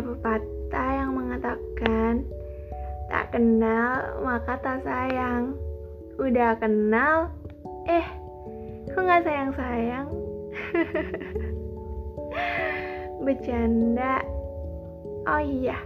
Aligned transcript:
Ada 0.00 0.16
pepatah 0.16 0.90
yang 0.96 1.12
mengatakan 1.12 2.24
Tak 3.12 3.36
kenal 3.36 4.16
maka 4.24 4.56
tak 4.64 4.80
sayang. 4.80 5.52
Udah 6.16 6.56
kenal? 6.56 7.28
Eh 7.84 8.08
kok 8.88 8.96
gak 8.96 9.28
sayang-sayang? 9.28 10.08
Bercanda. 13.28 14.24
Oh 15.28 15.44
iya. 15.44 15.76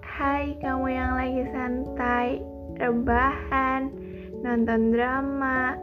Hai 0.00 0.56
kamu 0.64 0.88
yang 0.88 1.12
lagi 1.12 1.44
santai 1.52 2.40
Rebahan 2.80 3.92
Nonton 4.40 4.88
drama 4.88 5.76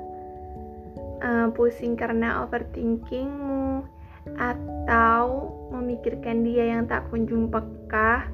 uh, 1.21 1.45
Pusing 1.53 1.93
karena 1.93 2.41
overthinkingmu 2.41 3.85
Atau 4.33 5.53
memikirkan 5.79 6.43
dia 6.43 6.75
yang 6.75 6.85
tak 6.85 7.07
kunjung 7.09 7.47
peka 7.47 8.27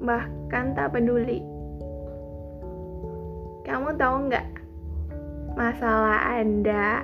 Bahkan 0.00 0.76
tak 0.76 0.92
peduli 0.92 1.40
Kamu 3.64 3.96
tahu 3.96 4.16
nggak 4.30 4.46
Masalah 5.56 6.36
Anda 6.36 7.02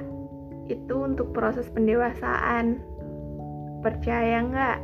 itu 0.70 0.94
untuk 0.94 1.34
proses 1.34 1.66
pendewasaan 1.72 2.78
Percaya 3.82 4.44
nggak? 4.46 4.78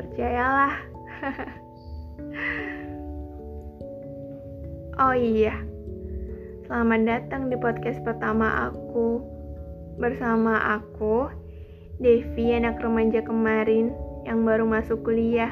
Percayalah 0.00 0.74
Oh 4.98 5.14
iya, 5.14 5.54
selamat 6.66 7.00
datang 7.06 7.46
di 7.46 7.54
podcast 7.54 8.02
pertama 8.02 8.66
aku. 8.66 9.22
Bersama 9.94 10.58
aku, 10.74 11.30
Devi, 11.98 12.54
anak 12.54 12.78
remaja 12.78 13.26
kemarin 13.26 13.90
yang 14.22 14.46
baru 14.46 14.62
masuk 14.62 15.02
kuliah. 15.02 15.50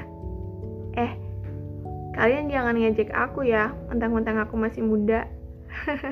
Eh, 0.95 1.19
kalian 2.15 2.47
jangan 2.47 2.79
ngejek 2.79 3.11
aku 3.11 3.43
ya, 3.43 3.75
mentang-mentang 3.91 4.39
aku 4.39 4.55
masih 4.55 4.87
muda. 4.87 5.27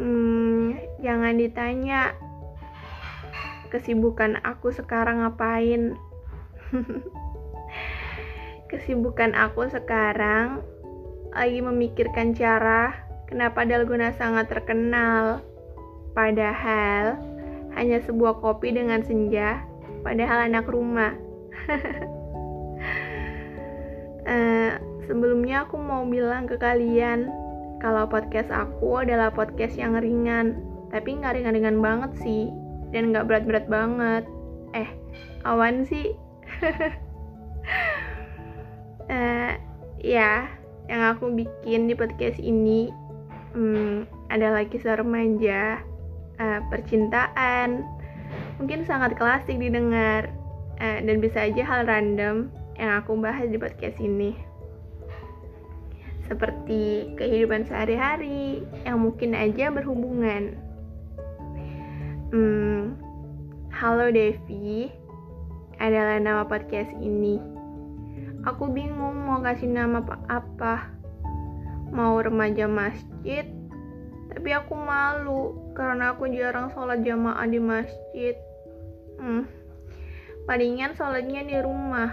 hmm, 0.00 0.80
jangan 1.04 1.36
ditanya 1.36 2.16
kesibukan 3.68 4.40
aku 4.40 4.72
sekarang 4.72 5.20
ngapain. 5.20 5.92
Kesibukan 8.72 9.36
aku 9.36 9.68
sekarang 9.68 10.64
lagi 11.36 11.60
memikirkan 11.60 12.32
cara 12.32 12.96
kenapa 13.28 13.68
Dalgona 13.68 14.16
sangat 14.16 14.48
terkenal. 14.48 15.44
Padahal 16.16 17.20
hanya 17.76 18.00
sebuah 18.00 18.40
kopi 18.40 18.72
dengan 18.72 19.04
senja, 19.04 19.60
padahal 20.00 20.48
anak 20.48 20.64
rumah. 20.64 21.12
uh, 24.24 24.72
sebelumnya 25.06 25.68
aku 25.68 25.76
mau 25.76 26.08
bilang 26.08 26.48
ke 26.48 26.56
kalian 26.56 27.28
kalau 27.84 28.08
podcast 28.08 28.48
aku 28.48 29.04
adalah 29.04 29.28
podcast 29.28 29.76
yang 29.76 29.92
ringan, 30.00 30.56
tapi 30.88 31.20
nggak 31.20 31.36
ringan-ringan 31.36 31.84
banget 31.84 32.16
sih, 32.24 32.48
dan 32.96 33.12
nggak 33.12 33.28
berat-berat 33.28 33.68
banget. 33.68 34.24
Eh, 34.72 34.88
awan 35.44 35.84
sih. 35.84 36.16
uh, 39.12 39.52
ya 40.00 40.48
yang 40.86 41.02
aku 41.12 41.34
bikin 41.34 41.90
di 41.90 41.94
podcast 41.98 42.38
ini 42.40 42.88
hmm, 43.52 44.06
adalah 44.30 44.64
kisah 44.64 44.96
remaja 44.96 45.82
uh, 46.40 46.60
percintaan. 46.68 47.84
Mungkin 48.60 48.88
sangat 48.88 49.16
klasik 49.16 49.60
didengar. 49.60 50.32
Uh, 50.76 51.00
dan 51.00 51.24
bisa 51.24 51.48
aja 51.48 51.64
hal 51.64 51.88
random 51.88 52.52
yang 52.76 52.92
aku 53.00 53.16
bahas 53.16 53.48
di 53.48 53.56
podcast 53.56 53.96
ini. 53.96 54.36
Seperti 56.28 57.14
kehidupan 57.16 57.64
sehari-hari 57.64 58.60
yang 58.84 59.00
mungkin 59.00 59.32
aja 59.32 59.72
berhubungan. 59.72 60.58
Hmm, 62.34 62.98
Halo 63.72 64.12
Devi 64.12 64.90
adalah 65.80 66.18
nama 66.20 66.42
podcast 66.44 66.92
ini. 66.98 67.40
Aku 68.44 68.68
bingung 68.68 69.26
mau 69.26 69.40
kasih 69.40 69.70
nama 69.70 70.02
apa. 70.28 70.92
Mau 71.94 72.18
remaja 72.18 72.66
masjid, 72.66 73.46
tapi 74.36 74.52
aku 74.52 74.76
malu 74.76 75.72
karena 75.72 76.12
aku 76.12 76.28
jarang 76.28 76.68
sholat 76.76 77.00
jamaah 77.00 77.48
di 77.48 77.56
masjid. 77.56 78.36
Hmm, 79.16 79.48
palingan 80.44 80.92
sholatnya 80.92 81.40
di 81.40 81.56
rumah. 81.64 82.12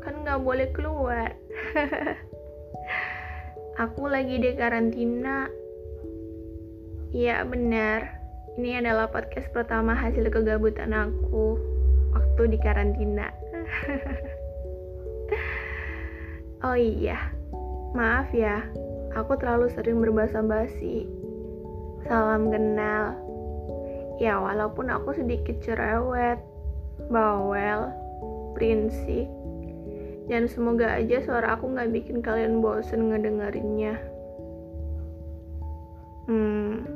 Kan 0.00 0.24
nggak 0.24 0.40
boleh 0.40 0.72
keluar. 0.72 1.36
aku 3.84 4.08
lagi 4.08 4.40
di 4.40 4.56
karantina. 4.56 5.52
Iya 7.12 7.44
benar, 7.44 8.24
ini 8.56 8.80
adalah 8.80 9.12
podcast 9.12 9.52
pertama 9.52 9.92
hasil 9.92 10.32
kegabutan 10.32 10.96
aku 10.96 11.60
waktu 12.16 12.56
di 12.56 12.58
karantina. 12.58 13.28
Oh 16.64 16.72
iya, 16.72 17.28
maaf 17.92 18.32
ya, 18.32 18.64
aku 19.14 19.38
terlalu 19.38 19.70
sering 19.70 20.02
berbahasa 20.02 20.42
basi. 20.42 21.06
Salam 22.04 22.50
kenal. 22.50 23.16
Ya, 24.18 24.38
walaupun 24.38 24.90
aku 24.90 25.14
sedikit 25.16 25.58
cerewet, 25.62 26.38
bawel, 27.10 27.90
prinsip, 28.54 29.26
dan 30.30 30.46
semoga 30.46 30.94
aja 30.94 31.18
suara 31.24 31.58
aku 31.58 31.74
nggak 31.74 31.90
bikin 31.90 32.22
kalian 32.22 32.62
bosen 32.62 33.10
ngedengerinnya. 33.10 33.98
Hmm, 36.30 36.86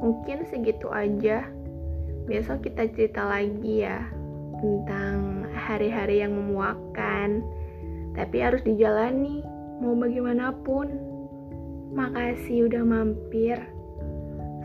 mungkin 0.00 0.48
segitu 0.48 0.88
aja. 0.90 1.46
Besok 2.28 2.68
kita 2.68 2.88
cerita 2.92 3.24
lagi 3.24 3.88
ya 3.88 4.04
tentang 4.58 5.46
hari-hari 5.54 6.20
yang 6.20 6.34
memuakkan 6.34 7.40
tapi 8.18 8.42
harus 8.42 8.60
dijalani 8.66 9.46
mau 9.78 9.94
bagaimanapun. 9.94 11.17
Makasih 11.88 12.68
udah 12.68 12.84
mampir. 12.84 13.56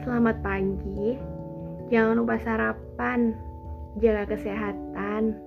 Selamat 0.04 0.44
pagi. 0.44 1.16
Jangan 1.88 2.20
lupa 2.20 2.36
sarapan, 2.44 3.32
jaga 4.04 4.36
kesehatan. 4.36 5.40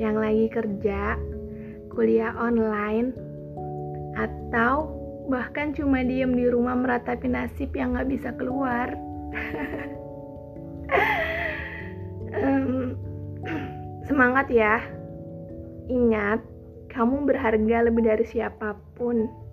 Yang 0.00 0.16
lagi 0.16 0.46
kerja, 0.48 1.20
kuliah 1.92 2.32
online, 2.40 3.12
atau 4.16 4.96
bahkan 5.28 5.76
cuma 5.76 6.00
diem 6.00 6.32
di 6.32 6.48
rumah 6.48 6.72
meratapi 6.72 7.28
nasib 7.28 7.68
yang 7.76 8.00
gak 8.00 8.08
bisa 8.08 8.32
keluar. 8.40 8.88
um, 12.40 12.96
semangat 14.08 14.48
ya. 14.48 14.80
Ingat, 15.92 16.40
kamu 16.88 17.28
berharga 17.28 17.92
lebih 17.92 18.08
dari 18.08 18.24
siapa 18.24 18.72
pun. 18.96 19.49